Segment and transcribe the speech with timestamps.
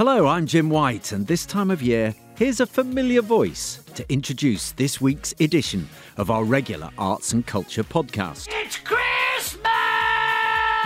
[0.00, 4.72] Hello, I'm Jim White, and this time of year, here's a familiar voice to introduce
[4.72, 8.48] this week's edition of our regular arts and culture podcast.
[8.50, 9.60] It's Christmas!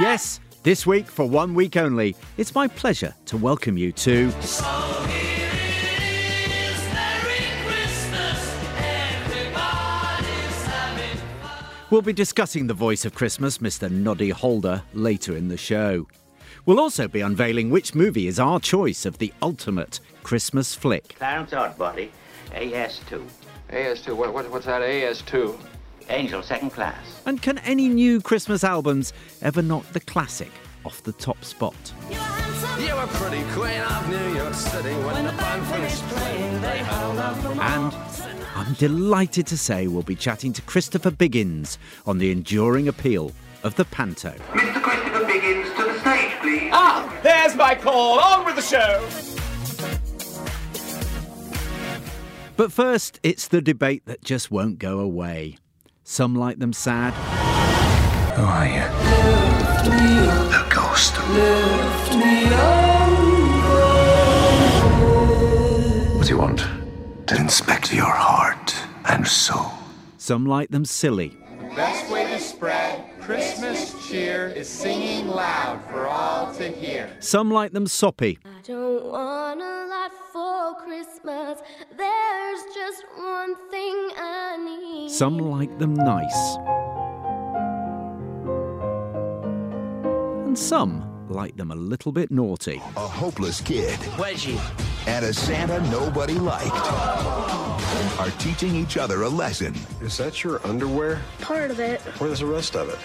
[0.00, 4.32] Yes, this week, for one week only, it's my pleasure to welcome you to.
[4.42, 4.64] So
[5.06, 7.38] here it is, Merry
[7.68, 11.64] Christmas, everybody's having fun.
[11.90, 13.88] We'll be discussing the voice of Christmas, Mr.
[13.88, 16.08] Noddy Holder, later in the show.
[16.66, 21.14] We'll also be unveiling which movie is our choice of the ultimate Christmas flick.
[21.18, 22.08] Clarence Odbody,
[22.52, 23.22] AS2.
[23.70, 25.58] AS2, what, what, what's that AS2?
[26.08, 27.20] Angel, second class.
[27.26, 30.50] And can any new Christmas albums ever knock the classic
[30.86, 31.74] off the top spot?
[32.10, 36.62] You were pretty queen of New York City when, the band finished playing.
[36.62, 37.94] They held out for And
[38.54, 43.74] I'm delighted to say we'll be chatting to Christopher Biggins on the enduring appeal of
[43.76, 44.34] the panto.
[46.72, 48.18] Ah, there's my call.
[48.18, 49.06] On with the show.
[52.56, 55.56] But first, it's the debate that just won't go away.
[56.04, 57.12] Some like them sad,
[58.36, 58.86] Who are you?
[60.50, 61.14] The ghost.
[66.16, 66.64] What do you want?
[67.26, 68.74] To inspect your heart
[69.06, 69.72] and soul.
[70.18, 71.36] some like them silly,
[74.14, 77.10] cheer is singing loud for all to hear.
[77.18, 81.58] some like them soppy, I don't want a lot for Christmas.
[81.96, 85.10] There's just one thing I need.
[85.10, 86.56] some like them nice.
[90.46, 92.76] And some like them a little bit naughty.
[92.96, 94.58] a hopeless kid, Wedgie.
[95.06, 96.74] and a Santa nobody liked
[98.18, 99.74] are teaching each other a lesson.
[100.00, 101.20] Is that your underwear?
[101.40, 102.00] Part of it.
[102.18, 102.98] Where's the rest of it?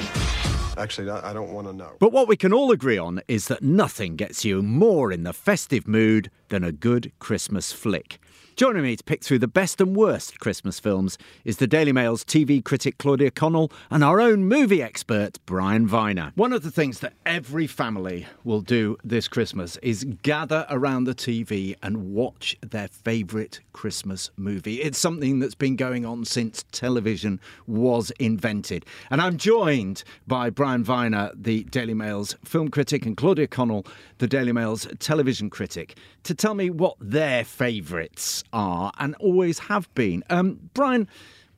[0.77, 1.91] Actually, I I don't want to know.
[1.99, 5.33] But what we can all agree on is that nothing gets you more in the
[5.33, 8.19] festive mood than a good Christmas flick.
[8.59, 12.25] Joining me to pick through the best and worst Christmas films is the Daily Mail's
[12.25, 16.33] TV critic Claudia Connell and our own movie expert Brian Viner.
[16.35, 21.15] One of the things that every family will do this Christmas is gather around the
[21.15, 24.81] TV and watch their favourite Christmas movie.
[24.81, 28.85] It's something that's been going on since television was invented.
[29.09, 33.85] And I'm joined by Brian Viner, the Daily Mail's film critic, and Claudia Connell,
[34.17, 39.93] the Daily Mail's television critic, to tell me what their favourites are and always have
[39.95, 40.23] been.
[40.29, 41.07] Um, Brian,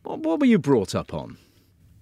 [0.04, 1.38] what, what were you brought up on?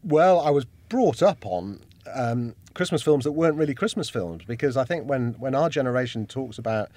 [0.03, 1.81] Well, I was brought up on
[2.13, 6.25] um, Christmas films that weren't really Christmas films because I think when, when our generation
[6.25, 6.89] talks about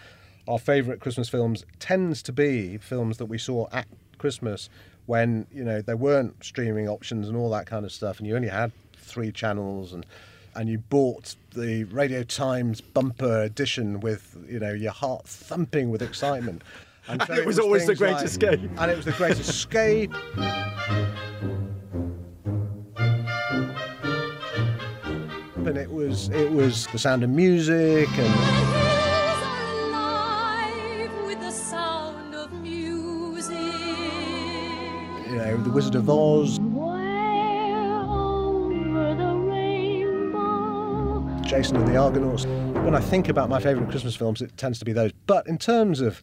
[0.48, 3.86] our favourite Christmas films, tends to be films that we saw at
[4.18, 4.68] Christmas
[5.06, 8.36] when you know there weren't streaming options and all that kind of stuff, and you
[8.36, 10.06] only had three channels and
[10.54, 16.02] and you bought the Radio Times bumper edition with you know your heart thumping with
[16.02, 16.62] excitement.
[17.08, 18.60] And, so it was always the things Great like- Escape.
[18.78, 20.12] And it was the Great Escape.
[25.66, 28.72] and it was it was the sound of music and
[31.52, 33.56] sound of music.
[35.28, 36.58] you know the Wizard of Oz,
[41.52, 42.46] Jason and the Argonauts.
[42.46, 45.12] When I think about my favourite Christmas films, it tends to be those.
[45.26, 46.22] But in terms of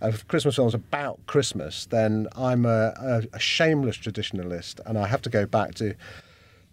[0.00, 5.20] of Christmas films about Christmas, then I'm a, a, a shameless traditionalist, and I have
[5.22, 5.96] to go back to.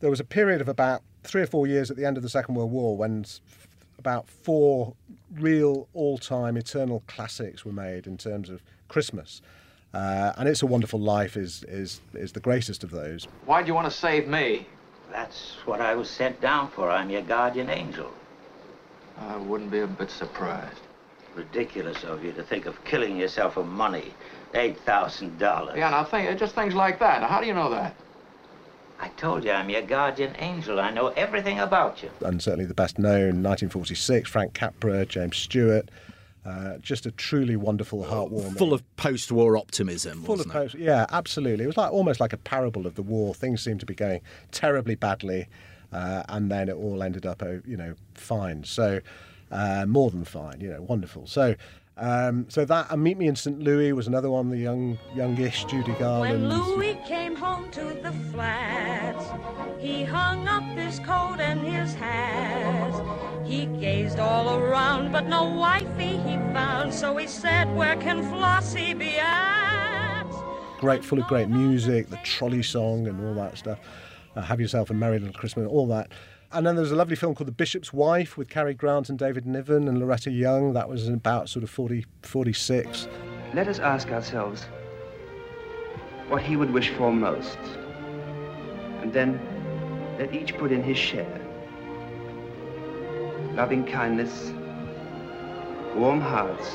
[0.02, 2.30] There was a period of about three or four years at the end of the
[2.30, 3.26] Second World War when
[3.98, 4.94] about four
[5.34, 9.42] real all-time eternal classics were made in terms of Christmas.
[9.96, 13.28] Uh, and It's a Wonderful Life is, is, is the greatest of those.
[13.46, 14.68] Why do you want to save me?
[15.16, 16.92] That's what I was sent down for.
[16.92, 18.12] I'm your guardian angel.
[19.18, 20.82] I wouldn't be a bit surprised.
[21.36, 24.14] Ridiculous of you to think of killing yourself for money.
[24.54, 25.78] $8,000.
[25.78, 27.22] Yeah, now think, just things like that.
[27.22, 27.96] Now, how do you know that?
[29.00, 30.82] I told you I'm your guardian angel.
[30.82, 32.10] I know everything about you.
[32.20, 35.90] and certainly the best known 1946 frank capra james stewart
[36.46, 40.58] uh, just a truly wonderful heartwarming Full of post war optimism, full of wasn't it?
[40.58, 43.80] post- yeah absolutely it was like almost like a parable of the war things seemed
[43.80, 44.22] to be going
[44.52, 45.48] terribly badly
[45.92, 49.00] uh, and then it all ended up uh, you know fine so
[49.52, 51.56] uh, more than fine you know wonderful so
[51.98, 53.58] um, so that and Meet Me in St.
[53.58, 56.42] Louis was another one, the young, youngish Judy Garland.
[56.44, 59.24] When Louis came home to the flats,
[59.80, 63.35] he hung up his coat and his hat.
[63.46, 68.94] He gazed all around, but no wifey he found, so he said, Where can Flossie
[68.98, 70.24] be at?
[70.80, 73.80] great, full of great music, the trolley song and all that stuff.
[74.36, 76.12] Uh, Have yourself a merry little Christmas, all that.
[76.52, 79.46] and then there's a lovely film called The Bishop's Wife with Cary Grant and David
[79.46, 80.74] Niven and Loretta Young.
[80.74, 83.08] That was about sort of 40, 46.
[83.54, 84.64] Let us ask ourselves
[86.28, 87.58] what he would wish for most.
[89.02, 89.40] And then
[90.20, 91.42] let each put in his share.
[93.56, 94.52] Loving kindness,
[95.96, 96.68] warm hearts,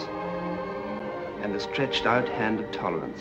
[1.42, 3.20] and the stretched out hand of tolerance.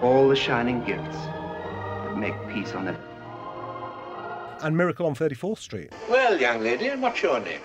[0.00, 2.98] All the shining gifts that make peace on earth.
[4.62, 5.92] And Miracle on 34th Street.
[6.08, 7.60] Well, young lady, and what's your name?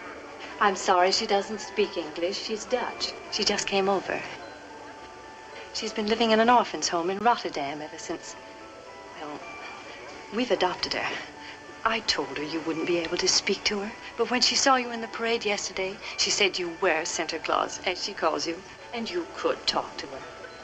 [0.60, 2.38] I'm sorry she doesn't speak English.
[2.38, 3.14] She's Dutch.
[3.32, 4.20] She just came over.
[5.74, 8.36] She's been living in an orphan's home in Rotterdam ever since.
[9.22, 9.40] Well,
[10.36, 11.33] we've adopted her.
[11.86, 14.78] I told her you wouldn't be able to speak to her, but when she saw
[14.78, 18.56] you in the parade yesterday, she said you were Santa Claus, as she calls you,
[18.94, 20.20] and you could talk to her.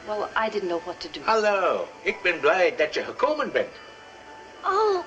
[0.08, 1.22] Well, I didn't know what to do.
[1.26, 3.68] Hallo, ik ben blij dat je gekomen bent.
[4.64, 5.04] Oh,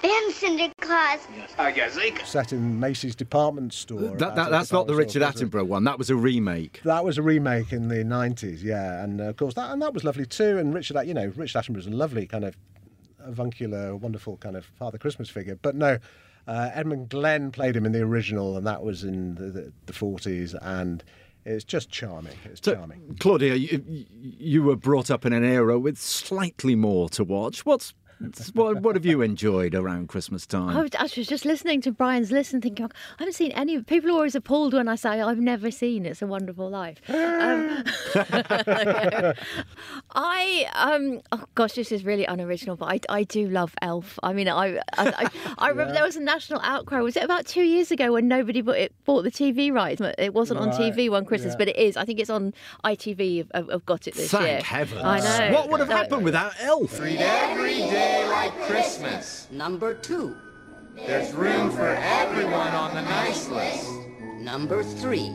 [0.00, 1.20] Ben Santa Claus.
[1.56, 2.26] Ah, jazeker.
[2.26, 4.16] Set in Macy's department store.
[4.16, 5.46] That, that, a that's not the Richard store.
[5.48, 5.84] Attenborough one.
[5.84, 6.80] That was a remake.
[6.84, 9.02] That was a remake in the 90s, yeah.
[9.04, 10.58] And uh, of course, that, and that was lovely too.
[10.58, 12.56] And Richard, At- you know, Richard Attenborough's a lovely kind of
[13.26, 15.58] avuncular, wonderful kind of Father Christmas figure.
[15.60, 15.98] But no,
[16.46, 19.92] uh, Edmund Gwenn played him in the original, and that was in the, the, the
[19.92, 20.56] 40s.
[20.60, 21.02] And
[21.44, 22.36] it's just charming.
[22.44, 23.16] It's So, charming.
[23.20, 27.64] Claudia, you, you were brought up in an era with slightly more to watch.
[27.66, 27.94] What's
[28.54, 30.76] what, what have you enjoyed around Christmas time?
[30.76, 32.88] I was, I was just listening to Brian's list and thinking, I
[33.18, 33.82] haven't seen any.
[33.82, 36.98] People are always appalled when I say I've never seen It's a Wonderful Life.
[37.08, 37.82] Um,
[40.14, 44.18] I, um, oh gosh, this is really unoriginal, but I, I do love Elf.
[44.22, 47.00] I mean, I, I, I, I remember there was a national outcry.
[47.00, 50.00] Was it about two years ago when nobody bought, it, bought the TV rights?
[50.18, 51.58] It wasn't on TV one Christmas, yeah.
[51.58, 51.96] but it is.
[51.96, 52.52] I think it's on
[52.84, 53.48] ITV.
[53.54, 54.60] I've, I've got it this Thank year.
[54.60, 55.02] heavens.
[55.02, 55.54] I know.
[55.54, 56.96] What would have happened without Elf?
[56.96, 59.48] Treat every day like Christmas.
[59.50, 60.36] Number two.
[60.94, 63.90] There's room for everyone on the nice list.
[64.38, 65.30] Number three.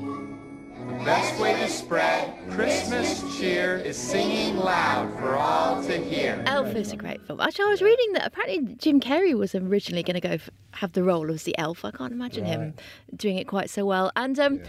[0.87, 6.41] The best way to spread Christmas cheer is singing loud for all to hear.
[6.45, 7.41] Elf is a great film.
[7.41, 10.93] Actually, I was reading that apparently Jim Carrey was originally going to go f- have
[10.93, 11.83] the role as the elf.
[11.83, 12.73] I can't imagine him
[13.15, 14.11] doing it quite so well.
[14.15, 14.61] And um,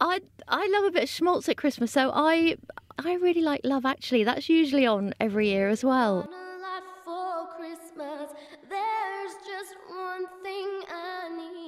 [0.00, 2.56] I I love a bit of schmaltz at Christmas, so I
[2.98, 4.24] I really like Love Actually.
[4.24, 6.28] That's usually on every year as well.
[7.04, 8.30] For Christmas,
[8.68, 11.61] there's just one thing I need.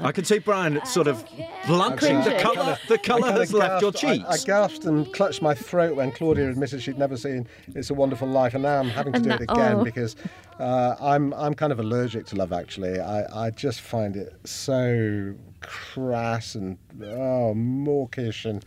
[0.00, 1.24] I can see Brian sort of
[1.66, 2.76] blunting the colour.
[2.88, 4.42] The colour kinda has left your gasped- I- cheeks.
[4.42, 8.26] I, gasped and clutched my throat when Claudia admitted she'd never seen It's a Wonderful
[8.28, 9.84] Life, and now I'm having to And do that- it again oh.
[9.84, 10.16] because
[10.58, 12.98] uh, I'm I'm kind of allergic to Love Actually.
[13.00, 18.64] I, I just find it so crass and oh mawkish and.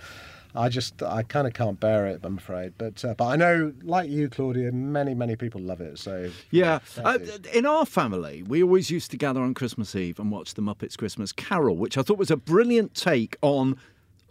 [0.57, 2.73] I just, I kind of can't bear it, I'm afraid.
[2.77, 5.99] But, uh, but I know, like you, Claudia, many, many people love it.
[5.99, 6.79] So Yeah.
[7.03, 7.19] Uh,
[7.53, 10.97] in our family, we always used to gather on Christmas Eve and watch the Muppets
[10.97, 13.77] Christmas Carol, which I thought was a brilliant take on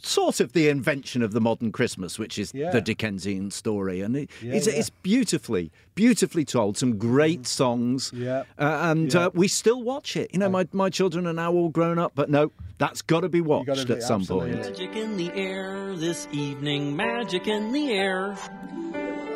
[0.07, 2.71] sort of the invention of the modern Christmas, which is Yeah.
[2.71, 4.01] the Dickensian story.
[4.01, 4.75] And it, Yeah, it's, yeah.
[4.75, 6.77] it's beautifully, beautifully told.
[6.79, 8.11] Some great songs.
[8.15, 8.45] Yeah.
[8.59, 9.27] Uh, and Yeah.
[9.27, 10.31] uh, we still watch it.
[10.33, 13.29] You know, my, my children are now all grown up, but no, that's got to
[13.29, 14.53] be watched be- at some absolutely.
[14.53, 14.67] point.
[14.79, 18.37] Magic in the air this evening, magic in the air.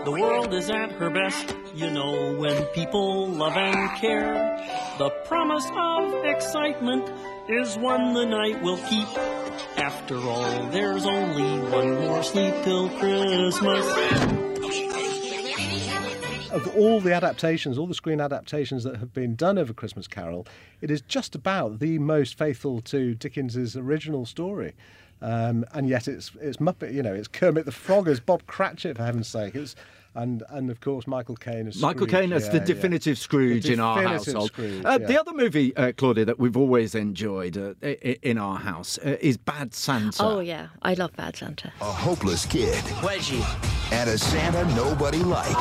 [0.04, 4.56] The world is at her best, you know, when people love and care.
[4.98, 7.10] The promise of excitement
[7.52, 9.08] is one the night will keep.
[9.76, 13.86] After all, there's only one more sleep till Christmas.
[16.50, 20.46] of all the adaptations, all the screen adaptations that have been done over Christmas Carol,
[20.80, 24.74] it is just about the most faithful to Dickens's original story.
[25.22, 28.96] Um, and yet it's it's Muppet, you know, it's Kermit the Frog as Bob Cratchit
[28.96, 29.54] for heaven's sake.
[29.54, 29.76] It's
[30.14, 32.64] and and of course Michael Caine as Michael Caine as yeah, the yeah.
[32.64, 34.48] definitive Scrooge The in our definitive household.
[34.52, 35.06] Scrooge, uh, yeah.
[35.06, 38.98] The other movie, uh, Claudia, that we've always enjoyed uh, i- i- in our house
[38.98, 40.22] uh, is Bad Santa.
[40.24, 41.72] Oh yeah, I love Bad Santa.
[41.80, 43.44] A hopeless kid Wedgie.
[43.92, 45.54] and a Santa nobody liked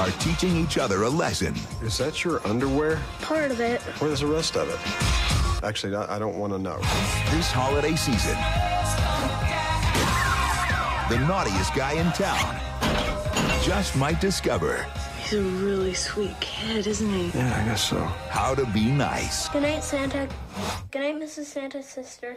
[0.00, 1.54] are teaching each other a lesson.
[1.82, 3.00] Is that your underwear?
[3.22, 3.80] Part of it.
[4.00, 5.64] Where's the rest of it?
[5.64, 6.78] Actually, I I don't want to know.
[7.30, 8.36] This holiday season,
[11.08, 12.56] the naughtiest guy in town
[13.66, 14.86] just might discover
[15.22, 17.36] He's a really sweet kid, isn't he?
[17.36, 17.98] Yeah, I guess so.
[18.30, 19.48] how to be nice.
[19.48, 20.28] Good night, Santa.
[20.92, 21.46] Good night, Mrs.
[21.46, 22.36] Santa's sister.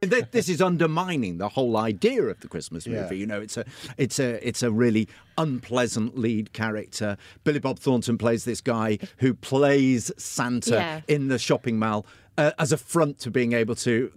[0.00, 3.02] This is undermining the whole idea of the Christmas Yeah.
[3.02, 3.18] movie.
[3.18, 3.64] You know, it's a,
[3.96, 7.16] it's a, it's a really unpleasant lead character.
[7.44, 11.00] Billy Bob Thornton plays this guy who plays Santa Yeah.
[11.06, 12.04] in the shopping mall.
[12.36, 14.12] uh, as a front to being able to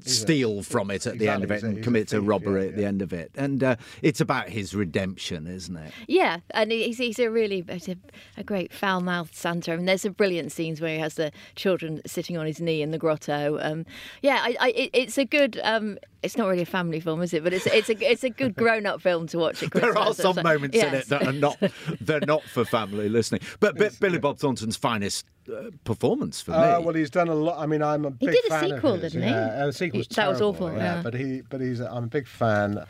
[0.00, 2.76] steal from it at the end of it and commit a thief, robbery yeah, at
[2.76, 3.30] the end of it.
[3.36, 5.92] And uh, it's about his redemption, isn't it?
[6.06, 7.96] Yeah, and he's, he's a really he's a,
[8.36, 9.72] a great foul mouthed Santa.
[9.72, 12.82] I mean, there's some brilliant scenes where he has the children sitting on his knee
[12.82, 13.58] in the grotto.
[13.60, 13.86] Um,
[14.22, 15.60] yeah, I, I, it, it's a good.
[15.62, 17.44] Um, it's not really a family film, is it?
[17.44, 19.94] But it's it's a it's a good grown up film to watch at Christmas.
[19.94, 21.56] There are some like- moments in it that are not
[22.00, 23.42] they're not for family listening.
[23.60, 26.56] But, but Billy Bob Thornton's finest uh, performance for me.
[26.56, 27.58] Uh, well, he's done a lot.
[27.58, 29.28] I mean, I'm a big did a fan sequel, didn't he?
[29.28, 31.00] Yeah, uh, the sequel was That was awful, yeah.
[31.02, 31.80] But he, but he's.
[31.80, 32.84] I'm a big fan.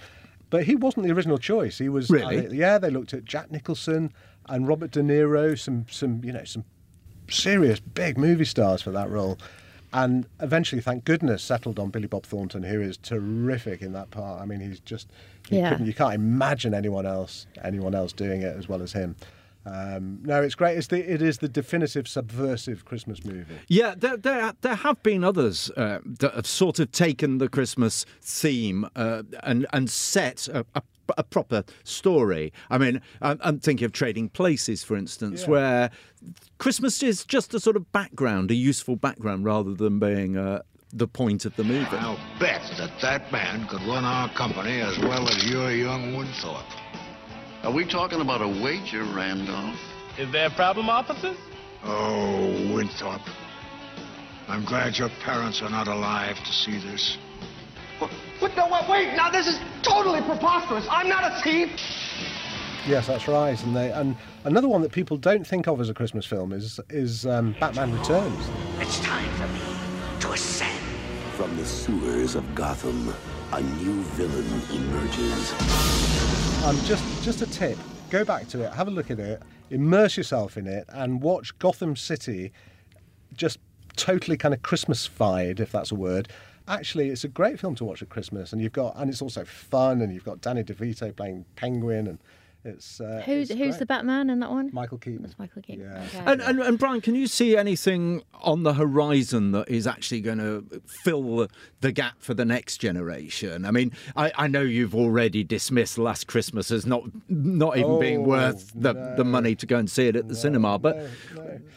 [0.51, 1.79] But he wasn't the original choice.
[1.79, 2.09] He was.
[2.11, 2.47] Really?
[2.47, 4.13] uh, yeah, they looked at Jack Nicholson
[4.49, 6.65] and Robert De Niro, some, some, you know, some
[7.29, 9.39] serious big movie stars for that role.
[9.93, 14.41] And eventually, thank goodness, settled on Billy Bob Thornton, who is terrific in that part.
[14.43, 15.09] I mean, he's just
[15.49, 15.71] you, Yeah.
[15.71, 19.17] couldn't- you can't imagine anyone else anyone else doing it as well as him.
[19.67, 20.79] Um, no, it's great.
[20.79, 23.57] It's the it is the definitive subversive Christmas movie.
[23.67, 28.07] Yeah, there, there, there have been others uh, that have sort of taken the Christmas
[28.23, 30.83] theme uh, and and set a, a,
[31.19, 32.53] a proper story.
[32.71, 35.49] I mean, I'm, I'm thinking of Trading Places, for instance, Yeah.
[35.51, 35.91] where
[36.59, 41.09] Christmas is just a sort of background, a useful background, rather than being uh, the
[41.09, 41.97] point of the movie.
[41.97, 46.65] I'll bet that that man could run our company as well as your young Winthorpe.
[47.67, 49.75] Are we talking about a wager, Randolph?
[50.17, 51.37] Is there a problem, officers?
[51.83, 53.29] Oh, Winthorpe.
[54.47, 57.19] I'm glad your parents are not alive to see this.
[57.99, 58.13] What?
[58.57, 59.17] No, wait, wait.
[59.17, 60.87] Now, this is totally preposterous.
[60.89, 61.71] I'm not a thief.
[62.87, 63.61] Yes, that's right.
[63.65, 66.79] And they and another one that people don't think of as a Christmas film is
[66.91, 68.49] is um, Batman Returns.
[68.79, 70.81] It's time for me to ascend.
[71.33, 73.13] From the sewers of Gotham,
[73.53, 76.46] a new villain emerges.
[76.85, 77.79] Just just a tip:
[78.11, 81.57] go back to it, have a look at it, immerse yourself in it, and watch
[81.61, 82.53] Gotham City.
[83.35, 83.59] Just
[83.97, 86.29] totally kind of Christmas-fied, if that's a word.
[86.69, 89.45] Actually, it's a great film to watch at Christmas, and you've got and it's also
[89.45, 92.19] fun, and you've got Danny DeVito playing Penguin, and
[92.67, 93.79] it's uh, Who's it's who's great.
[93.79, 94.71] the Batman in that one?
[94.73, 95.25] Michael Keaton.
[95.25, 95.87] It's Michael Keaton.
[95.91, 96.23] Okay.
[96.27, 100.39] And, and, and Brian, can you see anything on the horizon that is actually going
[100.39, 101.49] to fill
[101.81, 103.65] the gap for the next generation?
[103.65, 108.19] I mean, I, I know you've already dismissed Last Christmas as not not even being
[108.19, 110.79] Oh, worth the, the money to go and see it at the cinema.
[110.79, 111.09] But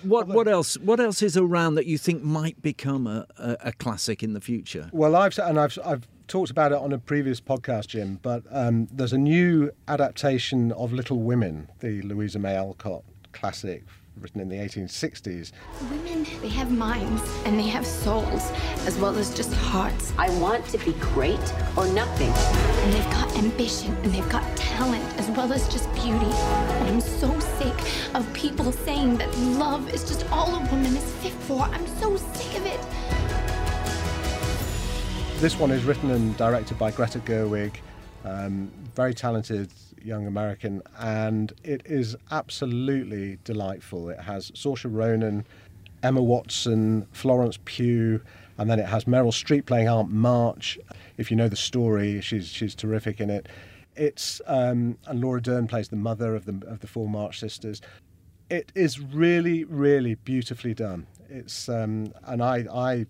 [0.04, 3.72] what what else what else is around that you think might become a, a, a
[3.74, 4.90] classic in the future?
[4.92, 8.20] Well, I've and I've I've talked about it on a previous podcast, Jim.
[8.22, 13.84] But um, there's a new adaptation of Little Women, the Louisa May Alcott classic,
[14.16, 15.52] written in the 1860s.
[15.90, 18.52] Women, they have minds and they have souls,
[18.86, 20.14] as well as just hearts.
[20.20, 22.30] I want to be great or nothing.
[22.30, 26.12] And they've got ambition and they've got talent, as well as just beauty.
[26.14, 31.12] And I'm so sick of people saying that love is just all a woman is
[31.16, 31.64] fit for.
[31.64, 32.80] I'm so sick of it.
[35.40, 37.76] This one is written and directed by Greta Gerwig,
[38.26, 39.72] um, very talented
[40.04, 44.10] young American, and it is absolutely delightful.
[44.10, 45.46] It has Saoirse Ronan,
[46.04, 48.20] Emma Watson, Florence Pugh,
[48.58, 50.78] and then it has Meryl Streep playing Aunt March.
[51.16, 53.48] If you know the story, she's she's terrific in it.
[53.96, 57.80] It's um, and Laura Dern plays the mother of the of the four March sisters.
[58.50, 61.08] It is really, really beautifully done.
[61.30, 63.06] It's um, and I I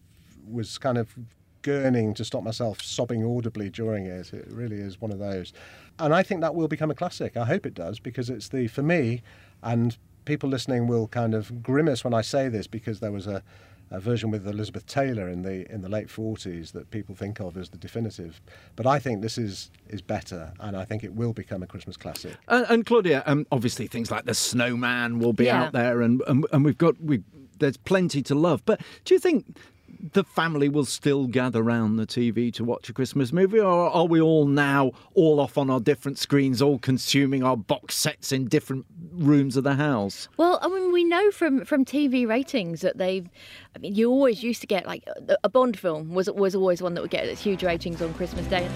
[0.47, 1.15] was kind of
[1.61, 4.33] gurning to stop myself sobbing audibly during it.
[4.33, 5.53] It really is one of those.
[5.97, 7.35] And I think that will become a classic.
[7.37, 9.21] I hope it does because it's the, for me,
[9.61, 13.43] and people listening will kind of grimace when I say this because there was a,
[13.91, 17.57] a version with Elizabeth Taylor in the in the late 40s that people think of
[17.57, 18.39] as the definitive.
[18.75, 21.97] But I think this is is better, and I think it will become a Christmas
[21.97, 22.37] classic.
[22.47, 25.63] And, and Claudia, um, obviously things like the Snowman will be Yeah.
[25.63, 27.23] out there, and, and and we've got we
[27.57, 28.61] there's plenty to love.
[28.65, 29.57] But do you think?
[30.01, 34.05] The family will still gather round the TV to watch a Christmas movie, or are
[34.05, 38.47] we all now all off on our different screens, all consuming our box sets in
[38.47, 40.29] different rooms of the house?
[40.37, 43.27] Well, I mean, we know from from TV ratings that they've.
[43.75, 45.03] I mean, you always used to get like
[45.43, 48.45] a- Bond film was was always one that would get its huge ratings on Christmas
[48.47, 48.67] Day.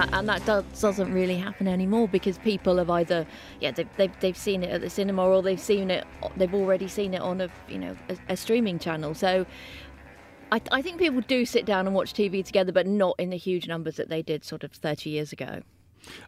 [0.00, 3.26] And that, and that does, doesn't really happen anymore because people have either
[3.60, 6.88] yeah they've, they've, they've seen it at the cinema or they've seen it they've already
[6.88, 9.44] seen it on a you know a, a streaming channel so
[10.52, 13.36] I, I think people do sit down and watch TV together but not in the
[13.36, 15.60] huge numbers that they did sort of 30 years ago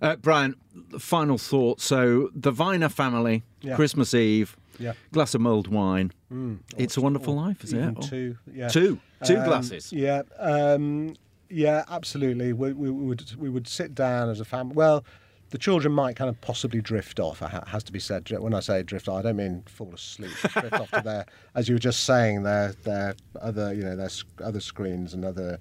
[0.03, 0.55] Uh, Brian,
[0.99, 1.81] final thought.
[1.81, 3.75] So the Viner family, Yeah.
[3.77, 4.93] Christmas Eve, Yeah.
[5.13, 6.13] glass of mulled wine.
[6.31, 6.59] Mm.
[6.77, 8.03] It's a Wonderful Life, is Even it?
[8.03, 8.69] Two, yeah.
[8.69, 9.91] Two, two Um, glasses.
[9.93, 11.15] Yeah, um,
[11.53, 12.53] yeah, absolutely.
[12.53, 14.75] We, we, we would we would sit down as a family.
[14.75, 15.05] Well,
[15.51, 17.43] the children might kind of possibly drift off.
[17.43, 18.29] It has to be said.
[18.31, 20.33] When I say drift off, I don't mean fall asleep.
[20.41, 24.11] drift off to their, as you were just saying, their their other you know their
[24.43, 25.59] other screens and other.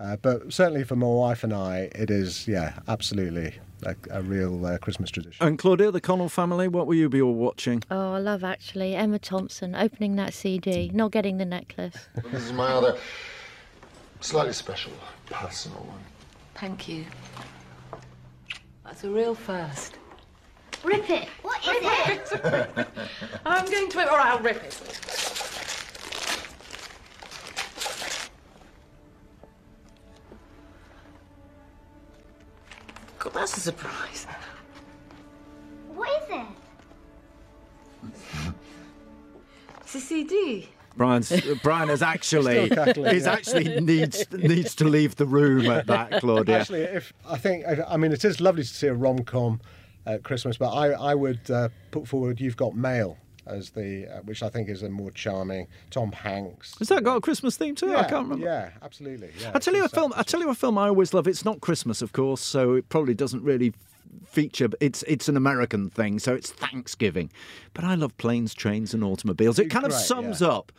[0.00, 3.54] Uh, but certainly for my wife and I, it is yeah absolutely
[3.84, 5.44] a, a real uh, Christmas tradition.
[5.46, 7.82] And Claudia, the Connell family, what will you be all watching?
[7.90, 12.08] Oh, I love actually Emma Thompson opening that CD, not getting the necklace.
[12.30, 12.96] This is my other
[14.20, 14.92] slightly special
[15.26, 16.00] personal one.
[16.54, 17.04] Thank you.
[18.84, 19.96] That's a real first.
[20.84, 21.28] Rip it.
[21.42, 22.88] What is it?
[23.46, 24.98] I'm going to it, or I'll rip it.
[33.18, 34.26] God, that's a surprise.
[35.94, 36.46] What is it?
[39.80, 40.68] It's a CD.
[40.96, 46.60] Brian's, Brian is actually he's actually needs needs to leave the room at that, Claudia.
[46.60, 49.60] Actually, if I think, I I mean, it is lovely to see a rom com
[50.06, 53.16] at Christmas, but I, I would uh, put forward "You've Got Mail"
[53.46, 55.68] as the, uh, which I think is a more charming.
[55.90, 56.76] Tom Hanks.
[56.78, 57.88] Has that got a Christmas theme too?
[57.94, 58.44] I Yeah, can't remember.
[58.44, 59.30] Yeah, absolutely.
[59.40, 60.12] Yeah, I tell you a film.
[60.16, 61.26] I tell you a film I always love.
[61.28, 63.72] It's not Christmas, of course, so it probably doesn't really
[64.26, 64.68] feature.
[64.68, 67.30] but It's it's an American thing, so it's Thanksgiving.
[67.74, 69.58] But I love planes, trains, and automobiles.
[69.58, 70.48] It kind of Great, sums yeah.
[70.48, 70.72] up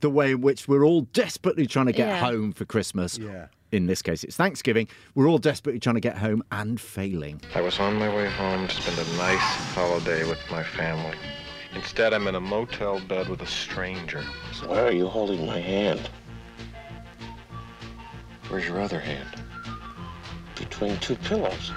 [0.00, 2.20] the way in which we're all desperately trying to get Yeah.
[2.20, 3.18] home for Christmas.
[3.18, 3.46] Yeah.
[3.72, 4.86] In this case, it's Thanksgiving.
[5.14, 7.40] We're all desperately trying to get home and failing.
[7.54, 9.40] I was on my way home to spend a nice
[9.74, 11.16] holiday with my family.
[11.74, 14.22] Instead, I'm in a motel bed with a stranger.
[14.52, 16.08] So why are you holding my hand?
[18.48, 19.28] Where's your other hand?
[20.54, 21.72] Between two pillows.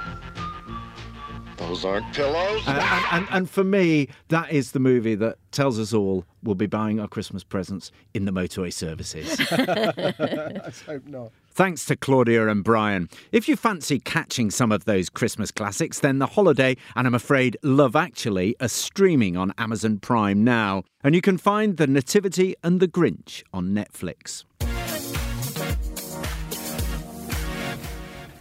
[1.59, 2.63] Those aren't pillows.
[2.67, 6.55] And, and, and, and for me, that is the movie that tells us all we'll
[6.55, 9.37] be buying our Christmas presents in the motorway services.
[9.51, 11.31] Let's hope not.
[11.51, 13.09] Thanks to Claudia and Brian.
[13.33, 17.57] If you fancy catching some of those Christmas classics, then The Holiday and I'm afraid
[17.61, 20.83] Love Actually are streaming on Amazon Prime now.
[21.03, 24.45] And you can find The Nativity and The Grinch on Netflix.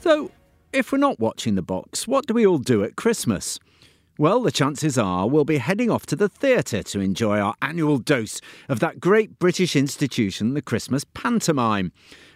[0.00, 0.30] So,
[0.72, 3.58] if we're not watching the box, what do we all do at Christmas?
[4.18, 7.98] Well, the chances are we'll be heading off to the theatre to enjoy our annual
[7.98, 11.92] dose of that great British institution, the Christmas pantomime.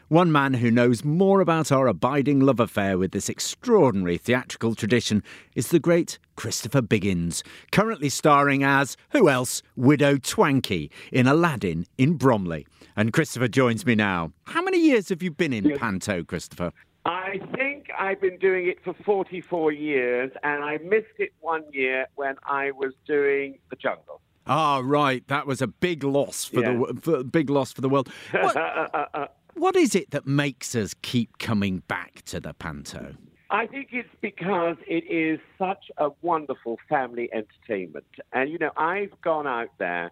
[0.09, 5.23] One man who knows more about our abiding love affair with this extraordinary theatrical tradition
[5.55, 12.15] is the great Christopher Biggins, currently starring as, who else, Widow Twanky in Aladdin in
[12.15, 12.67] Bromley.
[12.95, 14.33] And Christopher joins me now.
[14.45, 16.73] How many years have you been in Panto, Christopher?
[17.05, 22.07] I think I've been doing it for 44 years, and I missed it one year
[22.15, 24.21] when I was doing The Jungle.
[24.47, 25.27] Ah, right.
[25.29, 26.73] That was a big loss for Yeah.
[26.73, 28.09] the for, big loss for the world.
[28.33, 33.15] What, what is it that makes us keep coming back to the panto?
[33.51, 38.07] I think it's because it is such a wonderful family entertainment.
[38.33, 40.11] And, you know, I've gone out there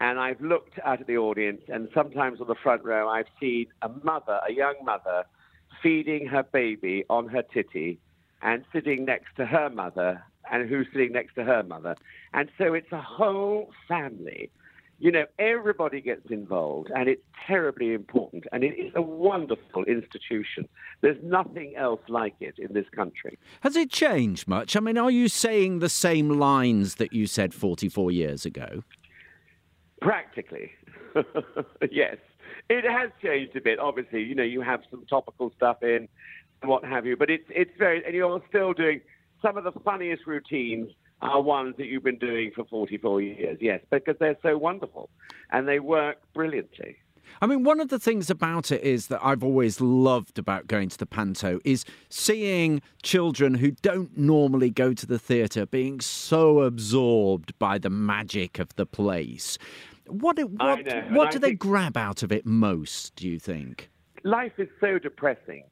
[0.00, 3.66] and I've looked out at the audience, and sometimes on the front row, I've seen
[3.82, 5.24] a mother, a young mother,
[5.82, 7.98] feeding her baby on her titty
[8.42, 11.94] and sitting next to her mother, and who's sitting next to her mother.
[12.32, 14.50] And so it's a whole family.
[14.98, 18.44] You know, everybody gets involved, and it's terribly important.
[18.52, 20.68] And it is a wonderful institution.
[21.00, 23.38] There's nothing else like it in this country.
[23.60, 24.76] Has it changed much?
[24.76, 28.82] I mean, are you saying the same lines that you said 44 years ago?
[30.02, 30.70] Practically,
[31.90, 32.16] yes.
[32.70, 33.80] It has changed a bit.
[33.80, 36.08] Obviously, you know, you have some topical stuff in
[36.62, 39.00] and what have you, but it's it's very, and you're still doing
[39.42, 40.88] some of the funniest routines
[41.20, 43.58] are ones that you've been doing for 44 years.
[43.60, 45.10] Yes, because they're so wonderful
[45.50, 46.96] and they work brilliantly.
[47.42, 50.88] I mean, one of the things about it is that I've always loved about going
[50.90, 56.60] to the panto is seeing children who don't normally go to the theatre being so
[56.60, 59.58] absorbed by the magic of the place.
[60.12, 63.14] What what what do they grab out of it most?
[63.16, 63.90] Do you think?
[64.24, 65.64] life is so depressing.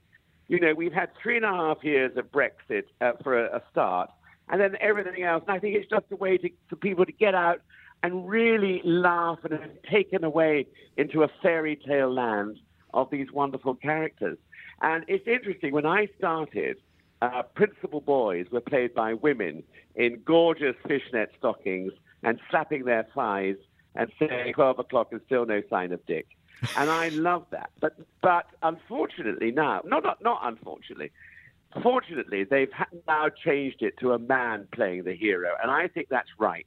[0.49, 3.63] You know, we've had three and a half years of Brexit uh, for a, a
[3.71, 4.11] start,
[4.49, 5.45] and then everything else.
[5.47, 7.61] And I think it's just a way to, for people to get out
[8.03, 12.59] and really laugh and be taken away into a fairy tale land
[12.95, 14.39] of these wonderful characters.
[14.81, 16.79] And it's interesting, when I started,
[17.21, 19.65] uh, principal boys were played by women
[19.97, 23.57] in gorgeous fishnet stockings and slapping their thighs
[23.95, 26.27] and saying 12 o'clock and still no sign of Dick.
[26.77, 27.71] And I love that.
[27.81, 31.11] But, but unfortunately now, no, not, not unfortunately,
[31.83, 32.73] fortunately, they've
[33.07, 35.51] now changed it to a man playing the hero.
[35.63, 36.67] And I think that's right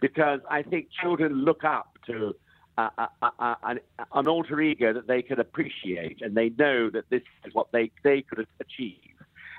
[0.00, 2.34] because I think children look up to
[2.78, 3.06] uh, uh,
[3.38, 3.80] uh, an,
[4.12, 7.90] an alter ego that they can appreciate and they know that this is what they,
[8.02, 8.98] they could achieve.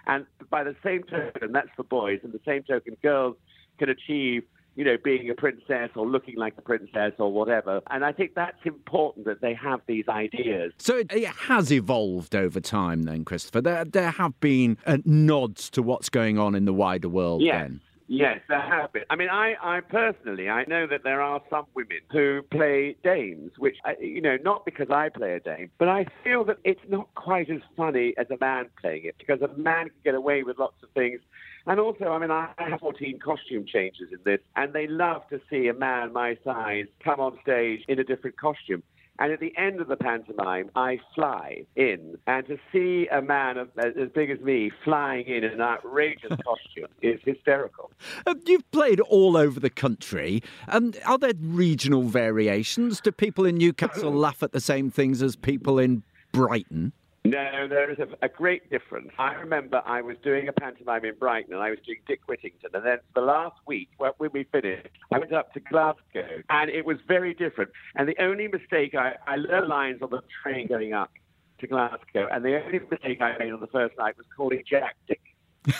[0.06, 3.38] And by the same token, that's for boys, and the same token, girls
[3.78, 4.44] can achieve
[4.76, 7.82] you know, being a princess or looking like a princess or whatever.
[7.90, 10.74] And I think that's important that they have these ideas.
[10.78, 13.62] So it, it has evolved over time, then, Christopher.
[13.62, 17.42] There, there have been uh, nods to what's going on in the wider world.
[17.42, 17.62] Yes.
[17.62, 17.82] Then.
[18.08, 19.04] Yes, there have been.
[19.10, 23.54] I mean, I, I personally, I know that there are some women who play dames,
[23.58, 26.82] which, I, you know, not because I play a dame, but I feel that it's
[26.90, 30.44] not quite as funny as a man playing it because a man can get away
[30.44, 31.22] with lots of things.
[31.66, 35.40] And also, I mean, I have 14 costume changes in this, and they love to
[35.50, 38.84] see a man my size come on stage in a different costume.
[39.20, 42.18] And at the end of the pantomime, I fly in.
[42.26, 46.90] And to see a man of, as big as me flying in an outrageous costume
[47.02, 47.92] is hysterical.
[48.26, 50.42] Uh, you've played all over the country.
[50.68, 53.00] Um, are there regional variations?
[53.02, 56.92] Do people in Newcastle laugh at the same things as people in Brighton?
[57.26, 59.10] No, there is a, a, great difference.
[59.18, 62.72] I remember I was doing a pantomime in Brighton and I was doing Dick Whittington.
[62.74, 66.86] And then the last week, when we finished, I went up to Glasgow and it
[66.86, 67.72] was very different.
[67.96, 71.12] And the only mistake, I, I learned lines on the train going up
[71.60, 72.28] to Glasgow.
[72.30, 75.22] And the only mistake I made on the first night was calling Jack Dick.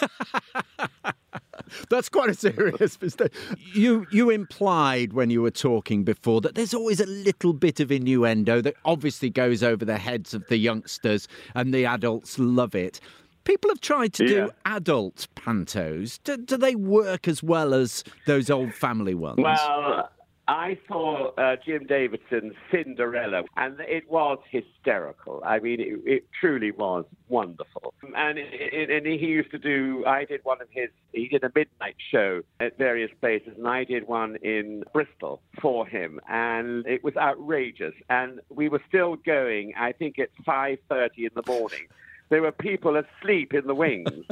[1.90, 3.34] That's quite a serious mistake.
[3.74, 7.92] You you implied when you were talking before that there's always a little bit of
[7.92, 13.00] innuendo that obviously goes over the heads of the youngsters and the adults love it.
[13.44, 14.30] People have tried to Yeah.
[14.46, 16.20] do adult pantos.
[16.24, 19.40] Do, do they work as well as those old family ones?
[19.40, 20.10] Well,
[20.48, 25.42] I saw uh, Jim Davidson's Cinderella, and it was hysterical.
[25.46, 27.94] I mean, it, it truly was wonderful.
[28.16, 30.04] And it, it, and he used to do.
[30.06, 30.90] I did one of his.
[31.14, 35.88] He did a midnight show at various places, and I did one in Bristol for
[35.88, 37.94] him, and it was outrageous.
[38.10, 39.74] And we were still going.
[39.78, 41.88] I think at five thirty in the morning.
[42.30, 44.26] There were people asleep in the wings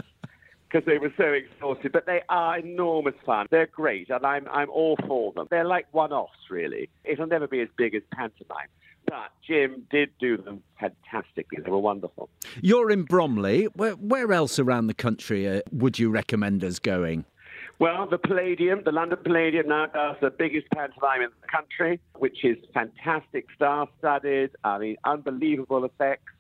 [0.72, 1.92] because they were so exhausted.
[1.92, 3.48] But they are enormous fun.
[3.50, 5.48] They're great, and I'm I'm all for them.
[5.50, 6.90] They're like one-offs, really.
[7.04, 8.68] It'll never be as big as pantomime.
[9.08, 11.60] But Jim did do them fantastically.
[11.64, 12.30] They were wonderful.
[12.62, 13.66] You're in Bromley.
[13.66, 17.26] Where, where else around the country uh, would you recommend us going?
[17.80, 22.46] Well, the Palladium, the London Palladium now does the biggest pantomime in the country, which
[22.46, 24.52] is fantastic, star-studded.
[24.64, 26.32] I mean, unbelievable effects.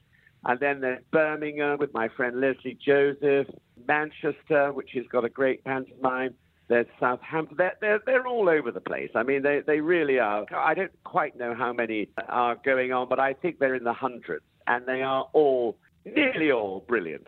[0.45, 3.47] And then there's Birmingham with my friend Lesley Joseph,
[3.91, 6.33] Manchester, which has got a great pantomime.
[6.69, 7.57] There's Southampton.
[7.57, 9.11] They're, they're, they're all over the place.
[9.15, 10.45] I mean, they, they really are.
[10.55, 13.91] I don't quite know how many are going on, but I think they're in the
[13.91, 14.45] hundreds.
[14.67, 15.75] And they are all,
[16.05, 17.27] nearly all, brilliant.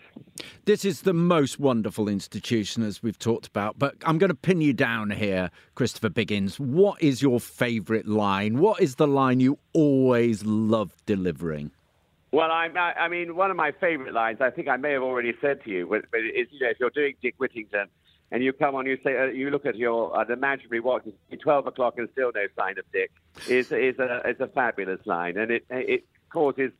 [0.63, 3.77] This is the most wonderful institution, as we've talked about.
[3.77, 6.57] But I'm going to pin you down here, Christopher Biggins.
[6.57, 8.59] What is your favourite line?
[8.59, 11.71] What is the line you always love delivering?
[12.33, 12.67] Well, I,
[12.97, 15.69] I, mean, one of my favourite lines, I think I may have already said to
[15.69, 17.85] you, but is, you know, if you're doing Dick Whittington
[18.31, 21.43] and you come on, you say, uh, you look at your uh, imaginary watch, it's
[21.43, 23.11] 12 o'clock and still no sign of Dick,
[23.47, 25.37] is, is, a, is a fabulous line.
[25.37, 26.71] And it, it causes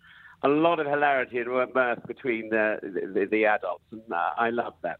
[0.42, 2.80] a lot of hilarity and mirth between the,
[3.14, 3.84] the, the adults.
[3.92, 4.98] And uh, I love that.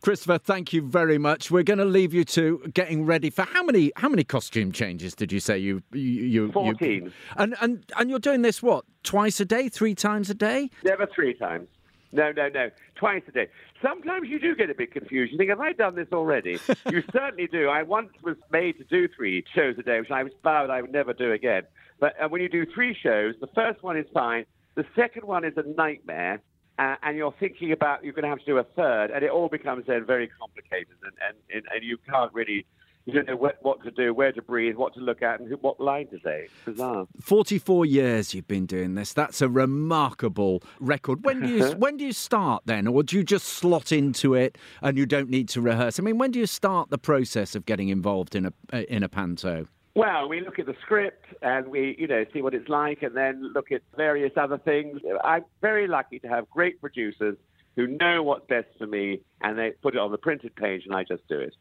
[0.00, 1.50] Christopher, thank you very much.
[1.50, 5.14] We're going to leave you to getting ready for how many how many costume changes
[5.14, 7.04] did you say you you, you 14.
[7.04, 10.70] You, and and and you're doing this what twice a day, three times a day?
[10.84, 11.68] Never three times.
[12.10, 12.70] No, no, no.
[12.94, 13.48] Twice a day.
[13.82, 15.32] Sometimes you do get a bit confused.
[15.32, 16.58] You think, have I done this already?
[16.90, 17.68] you certainly do.
[17.68, 20.80] I once was made to do three shows a day, which I was vowed I
[20.80, 21.64] would never do again.
[22.00, 24.46] But uh, when you do three shows, the first one is fine.
[24.74, 26.40] The second one is a nightmare.
[26.78, 29.30] Uh, and you're thinking about you're going to have to do a third, and it
[29.30, 32.64] all becomes then very complicated, and, and, and you can't really
[33.08, 35.50] you don't know what, what to do, where to breathe, what to look at, and
[35.62, 36.46] what line to say.
[36.66, 37.06] Bizarre.
[37.22, 39.14] 44 years you've been doing this.
[39.14, 41.24] That's a remarkable record.
[41.24, 44.58] When do you when do you start then, or do you just slot into it
[44.82, 45.98] and you don't need to rehearse?
[45.98, 49.08] I mean, when do you start the process of getting involved in a in a
[49.08, 49.66] panto?
[49.98, 53.16] Well, we look at the script and we, you know, see what it's like, and
[53.16, 55.00] then look at various other things.
[55.24, 57.36] I'm very lucky to have great producers
[57.74, 60.94] who know what's best for me, and they put it on the printed page, and
[60.94, 61.52] I just do it.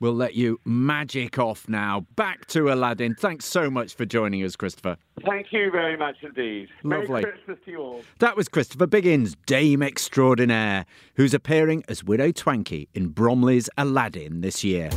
[0.00, 2.06] We'll let you magic off now.
[2.16, 3.16] Back to Aladdin.
[3.16, 4.96] Thanks so much for joining us, Christopher.
[5.26, 6.70] Thank you very much indeed.
[6.84, 7.20] Lovely.
[7.20, 8.02] Merry Christmas to you all.
[8.18, 14.64] That was Christopher Biggins, Dame Extraordinaire, who's appearing as Widow Twankey in Bromley's Aladdin this
[14.64, 14.88] year.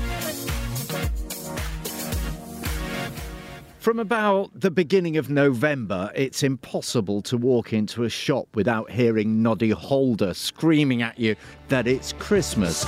[3.87, 9.41] From about the beginning of November, it's impossible to walk into a shop without hearing
[9.41, 11.37] Noddy Holder screaming at you
[11.69, 12.85] that it's Christmas.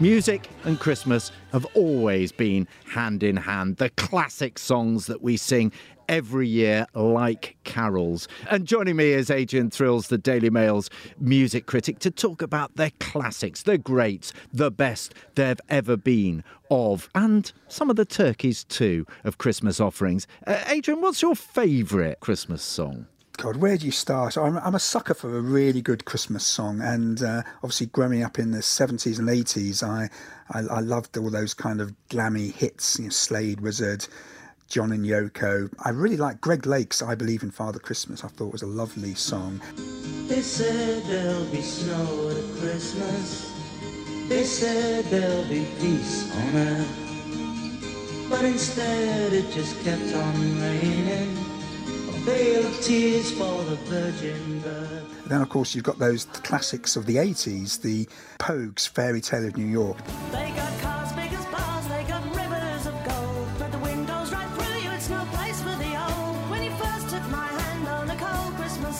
[0.00, 3.76] Music and Christmas have always been hand in hand.
[3.76, 5.70] The classic songs that we sing
[6.10, 8.26] every year, like carols.
[8.50, 12.90] And joining me is Adrian Thrills, the Daily Mail's music critic, to talk about their
[12.98, 19.06] classics, the greats, the best they've ever been of, and some of the turkeys too,
[19.22, 20.26] of Christmas offerings.
[20.46, 23.06] Uh, Adrian, what's your favourite Christmas song?
[23.36, 24.36] God, where do you start?
[24.36, 28.38] I'm, I'm, a sucker for a really good Christmas song, and uh, obviously growing up
[28.38, 30.10] in the 70s and 80s, I,
[30.50, 34.06] I, I loved all those kind of glammy hits, you know, Slade Wizzard,
[34.70, 35.68] John and Yoko.
[35.84, 38.22] I really like Greg Lake's I Believe in Father Christmas.
[38.22, 39.60] I thought was a lovely song.
[40.28, 43.52] They said there'll be snow at Christmas.
[44.28, 48.26] They said there'll be peace on earth.
[48.30, 51.36] But instead it just kept on raining.
[52.08, 55.26] A veil of tears for the virgin birth.
[55.26, 59.56] Then, of course, you've got those classics of the 80s, the Pogues, Fairy Tale of
[59.56, 59.98] New York.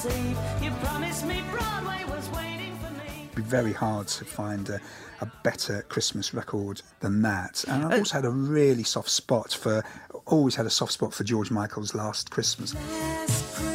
[0.02, 3.24] Cold you promised me Broadway was waiting for me.
[3.24, 4.80] It'd be very hard to find a,
[5.20, 7.64] a better Christmas record than that.
[7.68, 9.84] And I've uh, also had a really soft spot for,
[10.26, 12.74] always had a soft spot for George Michael's Last Christmas.
[12.74, 13.69] Last Christmas,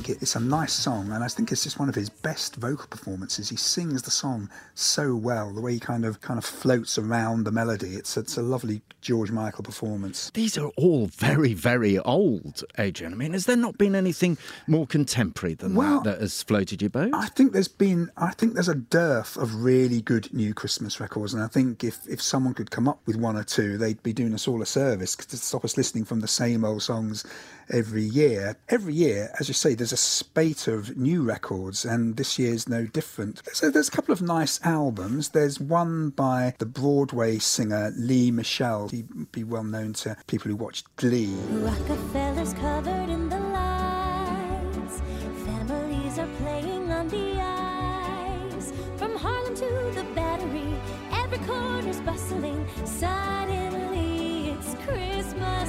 [0.00, 2.56] think it, it's a nice song, and I think it's just one of his best
[2.56, 3.50] vocal performances.
[3.50, 7.44] He sings the song so well, the way he kind of kind of floats around
[7.44, 7.96] the melody.
[7.96, 10.30] It's it's a lovely George Michael performance.
[10.32, 13.12] These are all very, very old, Adrian.
[13.12, 16.80] I mean, has there not been anything more contemporary than Well, that that has floated
[16.80, 17.12] your boat?
[17.14, 21.34] I think there's been I think there's a dearth of really good new Christmas records,
[21.34, 24.14] and I think if if someone could come up with one or two, they'd be
[24.14, 27.24] doing us all a service to stop us listening from the same old songs
[27.70, 28.56] every year.
[28.68, 32.86] Every year, as you say, there's a spate of new records, and this year's no
[32.86, 33.42] different.
[33.52, 35.30] So there's a couple of nice albums.
[35.30, 38.88] There's one by the Broadway singer Lea Michele.
[38.88, 41.34] He'd be well known to people who watched Glee.
[41.50, 45.02] Rockefeller's covered in the lights.
[45.44, 48.72] Families are playing on the ice.
[48.96, 50.74] From Harlem to the Battery,
[51.12, 52.66] every corner's bustling.
[52.84, 55.59] Suddenly, it's Christmas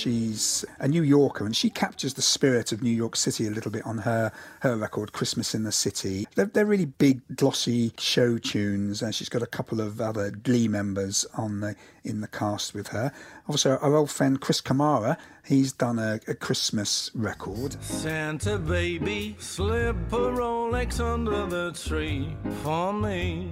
[0.00, 3.70] She's a New Yorker and she captures the spirit of New York City a little
[3.70, 6.26] bit on her her record Christmas in the City.
[6.34, 10.68] They're, they're really big, glossy show tunes, and she's got a couple of other Glee
[10.68, 13.12] members on the in the cast with her.
[13.46, 17.76] Also, our old friend Chris Kamara, he's done a, a Christmas record.
[17.82, 23.50] Santa baby, slip a Rolex under the tree for me.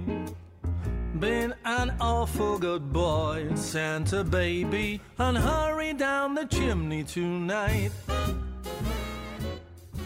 [1.19, 7.91] Been an awful good boy, Santa baby, and hurry down the chimney tonight.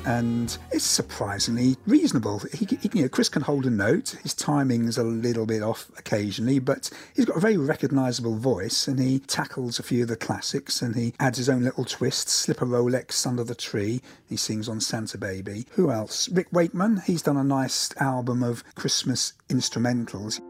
[0.05, 2.39] and it's surprisingly reasonable.
[2.53, 4.17] He, he- you know, Chris can hold a note.
[4.21, 8.99] His timing's a little bit off occasionally, but he's got a very recognisable voice, and
[8.99, 12.33] he tackles a few of the classics, and he adds his own little twists.
[12.33, 14.01] Slip a Rolex under the tree.
[14.27, 15.67] He sings on Santa Baby.
[15.71, 16.27] Who else?
[16.29, 17.03] Rick Wakeman.
[17.05, 20.41] He's done a nice album of Christmas instrumentals.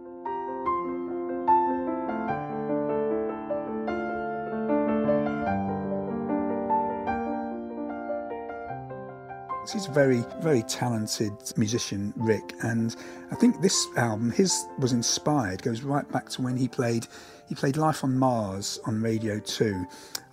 [9.72, 12.96] He's a very, very talented musician, Rick, and
[13.32, 17.08] I think this album, his was inspired, goes right back to when he played
[17.48, 19.86] he played Life on Mars on Radio 2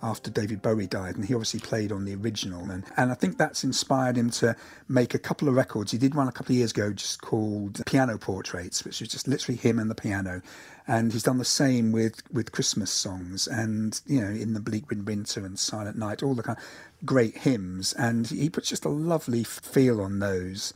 [0.03, 2.69] after David Bowie died, and he obviously played on the original.
[2.69, 4.55] And, and I think that's inspired him to
[4.87, 5.91] make a couple of records.
[5.91, 9.27] He did one a couple of years ago just called Piano Portraits, which is just
[9.27, 10.41] literally him and the piano.
[10.87, 14.89] And he's done the same with, with Christmas songs and, you know, In the Bleak
[14.89, 17.93] Winter and Silent Night, all the kind of great hymns.
[17.93, 20.73] And he puts just a lovely feel on those.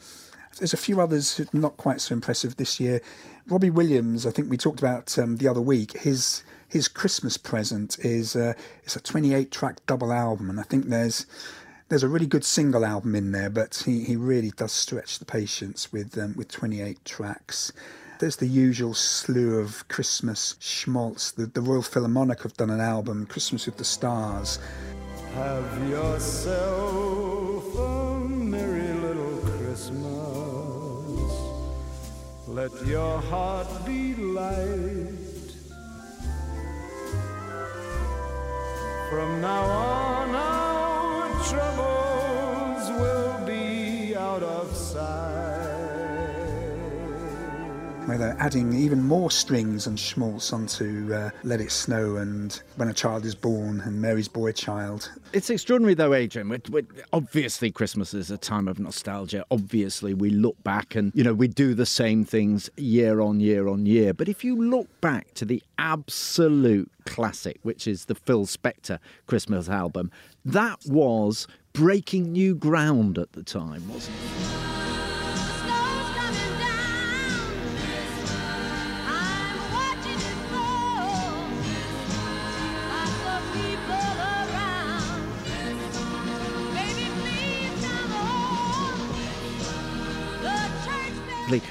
[0.57, 3.01] There's a few others not quite so impressive this year.
[3.47, 5.97] Robbie Williams, I think we talked about um, the other week.
[5.97, 6.43] His
[6.75, 8.51] his Christmas present is uh,
[8.83, 11.25] it's a 28 track double album, and I think there's
[11.87, 15.23] there's a really good single album in there, but he, he really does stretch the
[15.23, 17.71] patience with um, with 28 tracks.
[18.19, 21.31] There's the usual slew of Christmas schmaltz.
[21.31, 24.59] The, the Royal Philharmonic have done an album, Christmas with the Stars.
[25.35, 30.01] Have yourself a merry little Christmas.
[32.47, 35.24] Let your heart be light.
[39.09, 45.34] From now on, our troubles will be out of sight.
[48.05, 52.87] Where they're adding even more strings and schmaltz onto uh, Let It Snow and When
[52.87, 55.11] a Child is Born and Mary's Boy Child.
[55.33, 56.49] It's extraordinary, though, Adrian.
[56.49, 59.43] we we obviously, Christmas is a time of nostalgia.
[59.49, 63.67] Obviously, we look back and, you know, we do the same things year on year
[63.67, 64.13] on year.
[64.13, 69.67] But if you look back to the absolute classic, which is the Phil Spector Christmas
[69.67, 70.11] album,
[70.43, 74.64] that was breaking new ground at the time, wasn't it?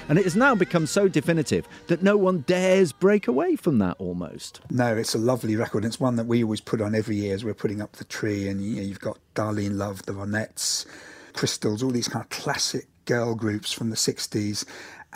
[0.08, 3.96] And it has now become so definitive that no one dares break away from that
[3.98, 4.60] almost.
[4.70, 5.84] No, it's a lovely record.
[5.84, 8.48] It's one that we always put on every year as we're putting up the tree.
[8.48, 10.86] And you know, you've got Darlene Love, the Ronettes,
[11.32, 14.64] Crystals, all these kind of classic girl groups from the 60s.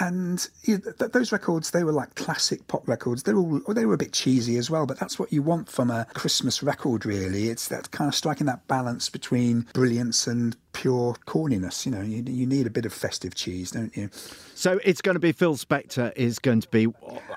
[0.01, 3.25] And you know, th- those records, they were like classic pop records.
[3.25, 5.91] They're all they were a bit cheesy as well, but that's what you want from
[5.91, 7.49] a Christmas record, really.
[7.49, 11.85] It's that kind of striking that balance between brilliance and pure corniness.
[11.85, 14.11] You know, you, you need a bit of festive cheese, don't you?
[14.55, 16.87] So it's going to be Phil Spector is going to be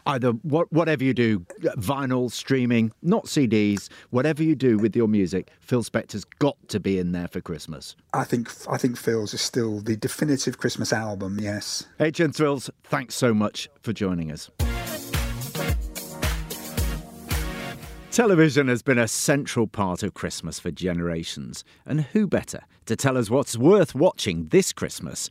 [0.05, 1.39] either what, whatever you do,
[1.77, 6.99] vinyl, streaming, not CDs, whatever you do with your music, Phil Spector's got to be
[6.99, 7.95] in there for Christmas.
[8.13, 11.39] I think I think Phil's is still the definitive Christmas album.
[11.41, 11.87] Yes.
[11.99, 14.51] Adrian Thrills, thanks so much for joining us.
[18.11, 23.17] Television has been a central part of Christmas for generations, and who better to tell
[23.17, 25.29] us what's worth watching this Christmas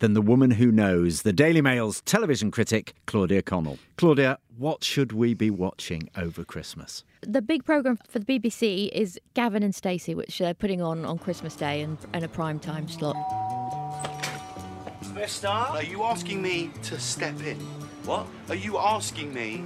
[0.00, 3.78] than the woman who knows, the Daily Mail's television critic, Claudia Connell.
[3.96, 7.04] Claudia, what should we be watching over Christmas?
[7.20, 11.18] The big programme for the BBC is Gavin and Stacey, which they're putting on on
[11.18, 13.14] Christmas Day and, and a prime time slot.
[15.14, 17.60] Mister, are you asking me to step in?
[18.04, 18.26] What?
[18.48, 19.62] Are you asking me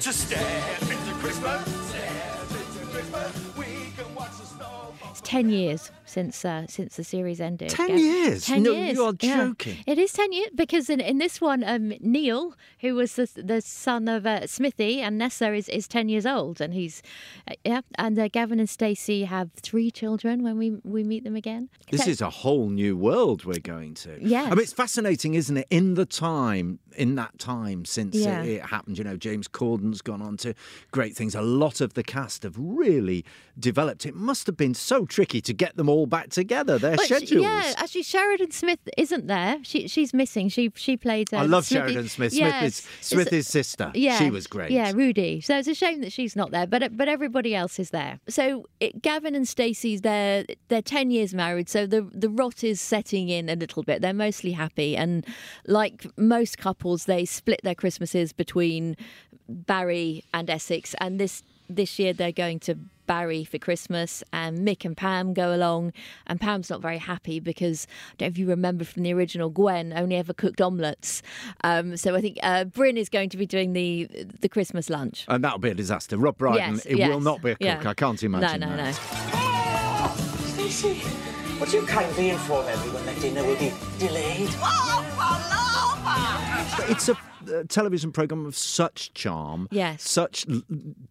[0.00, 1.62] to step into Christmas?
[1.88, 3.56] Step into Christmas.
[3.56, 4.94] We can watch the snow.
[5.10, 7.68] It's ten years since uh, since the series ended.
[7.70, 8.46] 10 Gav- years?
[8.46, 8.94] Ten No, years.
[8.96, 9.36] you are yeah.
[9.48, 9.76] joking.
[9.86, 13.60] It is ten years because in, in this one, um, Neil, who was the, the
[13.60, 17.02] son of uh, Smithy, and Nessa is, is ten years old, and he's
[17.50, 17.80] uh, yeah.
[17.96, 21.68] And uh, Gavin and Stacey have three children when we we meet them again.
[21.90, 24.18] This So- is a whole new world we're going to.
[24.20, 24.44] Yeah.
[24.44, 25.66] I mean, it's fascinating, isn't it?
[25.70, 28.42] In the time, in that time since Yeah.
[28.42, 30.54] it, it happened, you know, James Corden's gone on to
[30.92, 31.34] great things.
[31.34, 33.24] A lot of the cast have really
[33.58, 34.04] developed.
[34.06, 36.78] It must have been so tricky to get them all back together.
[36.78, 37.42] Their But she- schedules.
[37.44, 39.58] yeah, actually, Sheridan Smith isn't there.
[39.62, 40.50] She she's missing.
[40.50, 41.32] She she played.
[41.32, 42.34] Uh, I love Smithy- Sheridan Smith.
[42.34, 42.86] Yes.
[43.00, 43.90] Smith is Smith's sister.
[43.94, 44.70] Yeah, She was great.
[44.72, 45.40] Yeah, Rudy.
[45.40, 48.18] So it's a shame that she's not there, but but everybody else is there.
[48.28, 52.80] So it, Gavin and Stacey's they're they're ten years married, so the the rot is
[52.80, 54.02] setting in a little bit.
[54.02, 55.24] They're mostly happy, and
[55.66, 58.96] like most couples, they split their Christmases between
[59.48, 62.76] Barry and Essex, and this this year they're going to
[63.06, 65.92] Barry for Christmas, and Mick and Pam go along,
[66.26, 69.48] and Pam's not very happy because I don't know if you remember from the original,
[69.48, 71.22] Gwen only ever cooked omelettes.
[71.62, 74.08] Um, so I think uh, Bryn is going to be doing the
[74.40, 75.24] the Christmas lunch.
[75.28, 76.18] And that'll be a disaster.
[76.18, 77.60] Rob Brydon, Yes, it yes, will not be a cook.
[77.64, 77.82] yeah.
[77.88, 78.84] I can't imagine No, no, that.
[78.86, 80.46] no.
[80.48, 81.00] Stacey,
[81.60, 84.50] would you kindly inform everyone that dinner will be delayed?
[86.88, 87.16] It's a,
[87.48, 90.08] uh television program of such charm, Yes.
[90.08, 90.62] such l-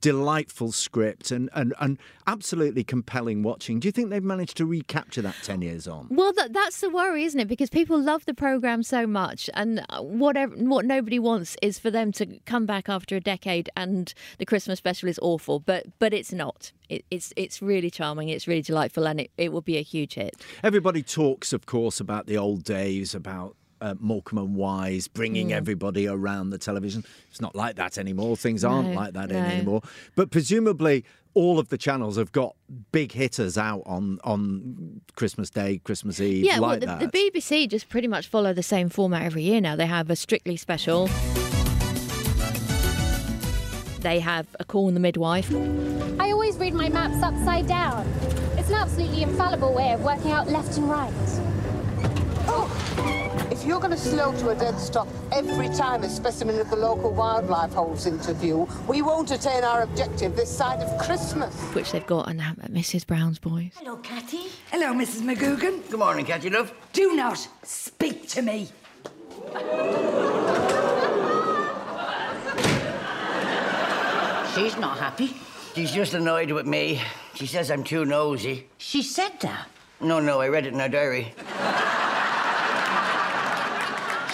[0.02, 3.80] delightful script, and, and, and absolutely compelling watching.
[3.80, 6.08] Do you think they've managed to recapture that 10 years on?
[6.10, 7.48] Well, that, that's the worry, isn't it?
[7.48, 12.12] Because people love the program so much, and whatever what nobody wants is for them
[12.14, 15.60] to come back after a decade and the Christmas special is awful.
[15.60, 16.72] But but it's not.
[16.90, 18.30] It, it's it's really charming.
[18.30, 20.36] It's really delightful, and it, it will be a huge hit.
[20.64, 25.54] Everybody talks, of course, about the old days, about uh, Morecambe and Wise bringing Mm.
[25.58, 27.04] everybody around the television.
[27.30, 28.36] It's not like that anymore.
[28.36, 29.38] Things aren't like that no.
[29.38, 29.82] anymore.
[30.16, 32.56] But presumably, all of the channels have got
[32.92, 37.12] big hitters out on on Christmas Day, Christmas Eve, yeah, like well, the, that.
[37.12, 39.76] the BBC just pretty much follow the same format every year now.
[39.76, 41.08] They have a Strictly special.
[44.00, 45.52] They have a call on the midwife.
[46.20, 48.08] I always read my maps upside down.
[48.58, 51.12] It's an absolutely infallible way of working out left and right.
[53.52, 56.76] If you're going to slow to a dead stop every time a specimen of the
[56.76, 61.54] local wildlife holds into view, we won't attain our objective this side of Christmas.
[61.74, 63.06] which they've got, and um, Mrs.
[63.06, 63.72] Brown's boys.
[63.76, 64.48] Hello, Catty.
[64.72, 65.22] Hello, Mrs.
[65.22, 65.90] McGoogan.
[65.90, 66.74] Good morning, Catty love.
[66.94, 68.70] Do not speak to me.
[74.56, 75.36] She's not happy.
[75.76, 77.02] She's just annoyed with me.
[77.34, 78.68] She says I'm too nosy.
[78.78, 79.68] She said that.
[80.00, 81.34] No, no, I read it in her diary.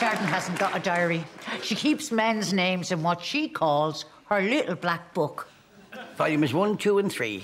[0.02, 1.24] Sheridan hasn't got a diary.
[1.62, 5.48] She keeps men's names in what she calls her little black book.
[6.16, 7.44] Volumes one, two, and three.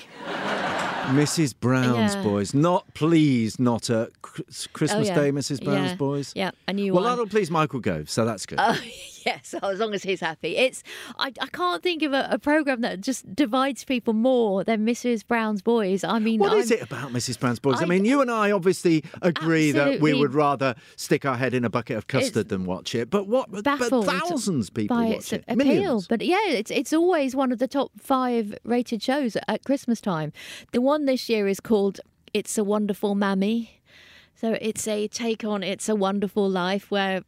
[1.09, 1.53] Mrs.
[1.59, 2.23] Brown's Yeah.
[2.23, 2.55] Boys.
[2.55, 5.13] Not please, not a Christmas Oh, yeah.
[5.13, 5.63] Day, Mrs.
[5.63, 5.95] Brown's Yeah.
[5.97, 6.33] Boys.
[6.35, 7.11] Yeah, a new well, one.
[7.11, 8.57] that'll please Michael Gove, so that's good.
[8.59, 8.75] Oh
[9.25, 10.57] yes, oh, as long as he's happy.
[10.57, 10.83] It's
[11.17, 15.25] I, I can't think of a, a program that just divides people more than Mrs.
[15.25, 16.03] Brown's Boys.
[16.03, 17.39] I mean, What is I'm- it about Mrs.
[17.39, 17.79] Brown's Boys?
[17.79, 21.53] I, I- mean, you and I obviously agree that we would rather stick our head
[21.53, 23.09] in a bucket of custard than watch it.
[23.09, 23.49] But what?
[23.51, 25.43] But thousands of people by watch its it.
[25.47, 25.57] appeal.
[25.65, 26.07] Millions.
[26.07, 30.31] But yeah, it's it's always one of the top five rated shows at Christmas time.
[30.71, 31.99] The one this year is called
[32.33, 33.81] "It's a Wonderful Mammy,"
[34.35, 37.21] so it's a take on "It's a Wonderful Life" where.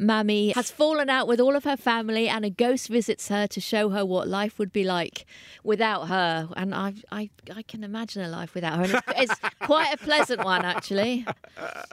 [0.00, 3.60] Mammy has fallen out with all of her family, and a ghost visits her to
[3.60, 5.26] show her what life would be like
[5.64, 6.48] without her.
[6.56, 8.84] And I, I, I can imagine a life without her.
[8.84, 11.26] And it's, it's quite a pleasant one, actually.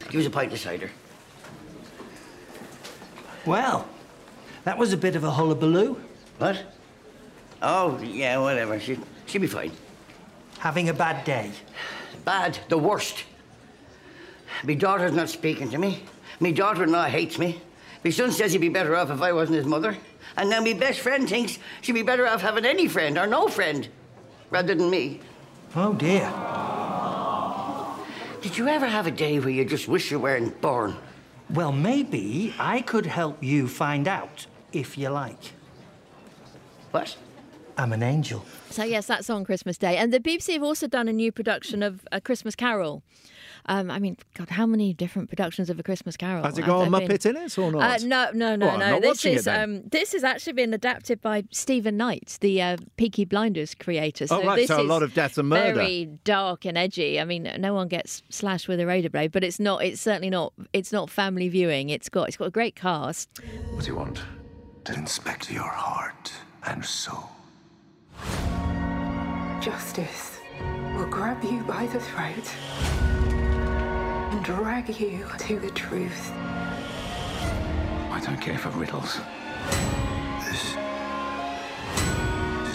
[0.10, 0.92] Give us a pint of cider.
[3.44, 3.88] Well,
[4.66, 6.00] that was a bit of a hullabaloo.
[6.38, 6.64] What?
[7.64, 8.80] Oh, yeah, whatever.
[8.80, 9.72] She, she'll be fine.
[10.60, 11.52] Having a bad day.
[12.24, 13.24] Bad, the worst.
[14.64, 16.04] My daughter's not speaking to me.
[16.40, 17.62] My daughter-in-law hates me.
[18.06, 19.98] My son says he'd be better off if I wasn't his mother.
[20.38, 23.48] And now my best friend thinks she'd be better off having any friend or no
[23.48, 23.90] friend,
[24.52, 25.22] rather than me.
[25.76, 26.32] Oh, dear.
[28.44, 30.96] Did you ever have a day where you just wish you weren't born?
[31.50, 35.54] Well, maybe I could help you find out, if you like.
[36.92, 37.18] What?
[37.78, 38.46] I'm an angel.
[38.70, 41.84] So yes, that's on Christmas Day, and the BBC have also done a new production
[41.84, 43.04] of A Christmas Carol.
[43.68, 46.44] Um, I mean, God, how many different productions of A Christmas Carol?
[46.44, 47.10] Has it got a there been?
[47.10, 48.04] Muppet in it or not?
[48.04, 48.90] Uh, no, no, no, Oh, I'm no.
[48.92, 49.64] not this is it is then.
[49.64, 54.28] um, this has actually been adapted by Stephen Knight, the uh, Peaky Blinders creator.
[54.30, 55.74] Oh, right, this so a is lot of death and murder.
[55.74, 57.20] Very dark and edgy.
[57.20, 59.84] I mean, no one gets slashed with a razor blade, but it's not.
[59.84, 60.54] It's certainly not.
[60.72, 61.90] It's not family viewing.
[61.90, 62.28] It's got.
[62.28, 63.30] It's got a great cast.
[63.72, 64.22] What do you want?
[64.86, 66.32] To inspect your heart
[66.68, 67.32] and soul.
[69.62, 70.40] Justice
[70.96, 72.52] will grab you by the throat
[74.32, 76.32] and drag you to the truth.
[78.12, 79.20] I don't care for riddles.
[80.48, 80.76] This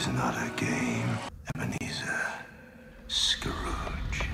[0.00, 1.18] is not a game,
[1.54, 2.22] Ebenezer
[3.08, 4.28] Scrooge.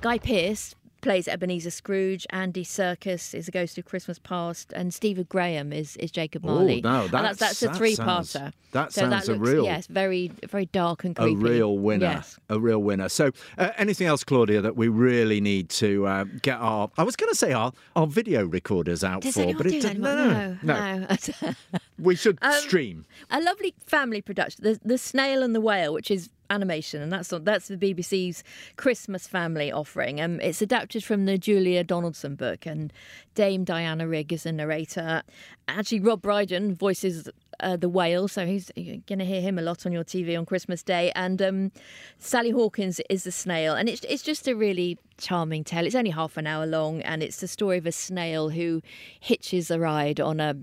[0.00, 2.26] Guy Pearce plays Ebenezer Scrooge.
[2.30, 6.80] Andy Serkis is a Ghost of Christmas Past, and Stephen Graham is, is Jacob Marley.
[6.82, 7.08] Oh, Marley.
[7.08, 8.24] no, that's that's- that's a that three-parter.
[8.26, 11.32] sounds- that so sounds that a looks, real- yes, very very dark and creepy.
[11.34, 12.06] a real winner.
[12.06, 12.38] Yes.
[12.48, 13.10] A real winner.
[13.10, 17.14] So, uh, anything else, Claudia, that we really need to uh, get our, I was
[17.14, 20.56] going to say our, our video recorders out Does for, but it that no, no,
[20.62, 21.06] no.
[21.42, 21.54] no.
[21.98, 23.04] we should Um, stream.
[23.30, 27.32] A lovely family production, the, the Snail and the Whale, which is animation, and that's
[27.42, 28.44] that's the BBC's
[28.76, 30.20] Christmas family offering.
[30.20, 32.92] Um, it's adapted from the Julia Donaldson book, and
[33.34, 35.22] Dame Diana Rigg is the narrator.
[35.68, 37.28] Actually, Rob Brydon voices
[37.60, 40.44] uh, the whale, so he's going to hear him a lot on your TV on
[40.44, 41.12] Christmas Day.
[41.14, 41.72] And um,
[42.18, 45.86] Sally Hawkins is the snail, and it's it's just a really charming tale.
[45.86, 48.82] It's only half an hour long, and it's the story of a snail who
[49.20, 50.56] hitches a ride on a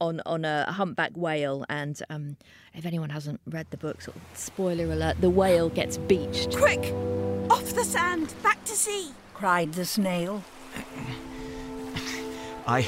[0.00, 1.64] on on a humpback whale.
[1.68, 2.36] And um,
[2.74, 6.56] if anyone hasn't read the book, sort of spoiler alert: the whale gets beached.
[6.56, 6.92] Quick!
[7.50, 9.12] Off the sand, back to sea!
[9.40, 10.44] cried the snail.
[12.66, 12.86] I.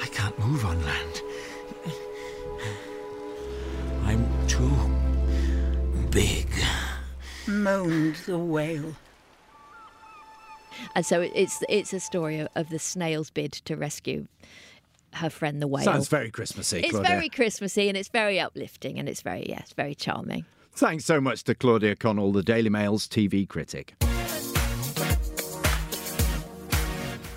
[0.00, 1.22] I can't move on land.
[4.04, 4.70] I'm too
[6.10, 6.48] big.
[7.48, 8.94] Moaned the whale.
[10.94, 14.28] And so it's it's a story of, of the snail's bid to rescue
[15.14, 15.84] her friend the whale.
[15.84, 17.08] Sounds very Christmassy, It's Claudia.
[17.10, 20.44] very Christmassy and it's very uplifting and it's very yes, very charming.
[20.72, 23.94] Thanks so much to Claudia Connell, the Daily Mail's TV critic.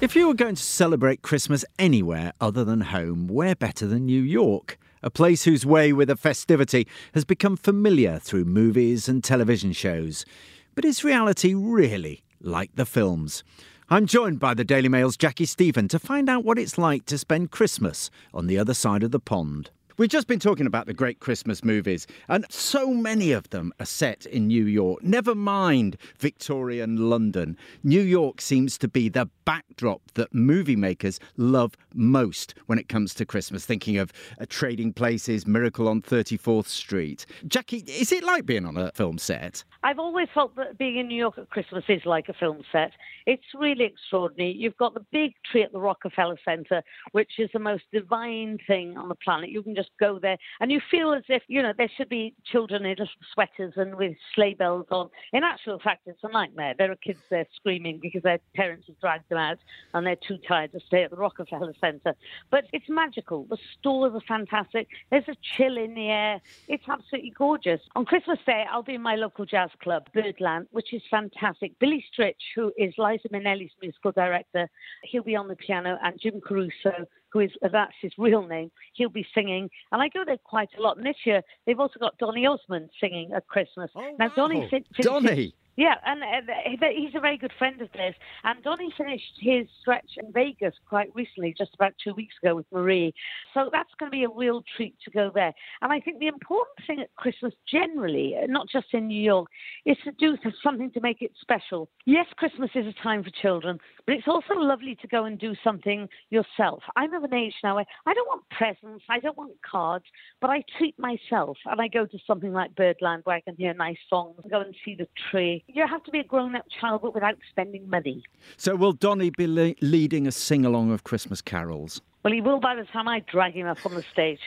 [0.01, 4.21] If you were going to celebrate Christmas anywhere other than home, where better than New
[4.21, 4.79] York?
[5.03, 10.25] A place whose way with a festivity has become familiar through movies and television shows.
[10.73, 13.43] But is reality really like the films?
[13.91, 17.17] I'm joined by the Daily Mail's Jaci Stephen to find out what it's like to
[17.17, 19.69] spend Christmas on the other side of the pond.
[20.01, 23.85] We've just been talking about the great Christmas movies, and so many of them are
[23.85, 25.03] set in New York.
[25.03, 27.55] Never mind Victorian London.
[27.83, 33.13] New York seems to be the backdrop that movie makers love most when it comes
[33.13, 37.27] to Christmas, thinking of uh, Trading Places, Miracle on 34th Street.
[37.45, 39.63] Jaci, is it like being on a film set?
[39.83, 42.91] I've always felt that being in New York at Christmas is like a film set.
[43.27, 44.53] It's really extraordinary.
[44.53, 46.81] You've got the big tree at the Rockefeller Center,
[47.11, 49.49] which is the most divine thing on the planet.
[49.49, 52.09] You can just just go there, and you feel as if you know there should
[52.09, 55.09] be children in little sweaters and with sleigh bells on.
[55.33, 56.73] In actual fact, it's a nightmare.
[56.77, 59.57] There are kids there screaming because their parents have dragged them out
[59.93, 62.15] and they're too tired to stay at the Rockefeller Centre.
[62.49, 63.45] But it's magical.
[63.49, 64.87] The stores are fantastic.
[65.09, 66.41] There's a chill in the air.
[66.67, 67.81] It's absolutely gorgeous.
[67.95, 71.77] On Christmas Day, I'll be in my local jazz club, Birdland, which is fantastic.
[71.79, 74.69] Billy Stritch, who is Liza Minnelli's musical director,
[75.03, 79.09] he'll be on the piano, and Jim Caruso, who is that's his real name, he'll
[79.09, 79.69] be singing.
[79.91, 80.97] And I go there quite a lot.
[80.97, 83.89] And this year, they've also got Donny Osmond singing at Christmas.
[83.95, 85.55] Oh, now, Donny, fin- finishes- Donny.
[85.81, 88.13] Yeah, and uh, he's a very good friend of theirs.
[88.43, 92.67] And Donny finished his stretch in Vegas quite recently, just about two weeks ago with
[92.71, 93.15] Marie.
[93.55, 95.51] So that's going to be a real treat to go there.
[95.81, 99.47] And I think the important thing at Christmas generally, uh, not just in New York,
[99.87, 101.89] is to do something to make it special.
[102.05, 105.55] Yes, Christmas is a time for children, but it's also lovely to go and do
[105.63, 106.83] something yourself.
[106.95, 110.05] I'm of an age now where I don't want presents, I don't want cards,
[110.41, 113.73] but I treat myself and I go to something like Birdland where I can hear
[113.73, 115.63] nice songs, go and see the tree.
[115.73, 118.23] You have to be a grown up child, but without spending money.
[118.57, 122.01] So, will Donny be le- leading a sing along of Christmas carols?
[122.23, 124.39] Well, he will by the time I drag him up on the stage.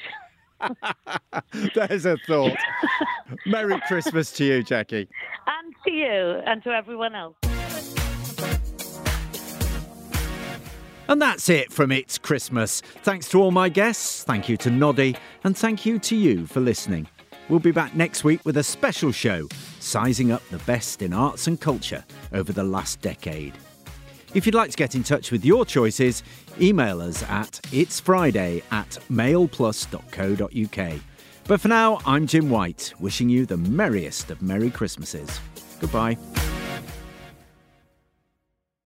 [1.74, 2.56] There's a thought.
[3.46, 5.08] Merry Christmas to you, Jaci.
[5.46, 7.36] and to you and to everyone else.
[11.06, 12.80] And that's it from It's Christmas.
[13.02, 16.60] Thanks to all my guests, thank you to Noddy, and thank you to you for
[16.60, 17.06] listening.
[17.50, 19.48] We'll be back next week with a special show,
[19.84, 23.54] sizing up the best in arts and culture over the last decade.
[24.34, 26.22] If you'd like to get in touch with your choices,
[26.60, 31.00] email us at itsfriday at mailplus.co.uk.
[31.46, 35.40] But for now, I'm Jim White, wishing you the merriest of Merry Christmases.
[35.78, 36.16] Goodbye.